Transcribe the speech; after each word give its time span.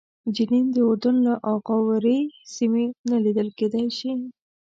جنین 0.35 0.65
د 0.75 0.77
اردن 0.87 1.15
له 1.27 1.33
اغاورې 1.53 2.19
سیمې 2.55 2.85
نه 3.09 3.17
لیدل 3.23 3.47
کېدای 3.59 3.87
شي. 3.97 4.11